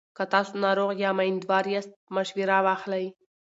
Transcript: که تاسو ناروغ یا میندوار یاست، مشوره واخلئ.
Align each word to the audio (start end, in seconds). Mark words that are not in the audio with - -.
که 0.17 0.23
تاسو 0.33 0.53
ناروغ 0.65 0.89
یا 1.03 1.11
میندوار 1.17 1.65
یاست، 1.73 1.91
مشوره 2.15 2.57
واخلئ. 2.65 3.05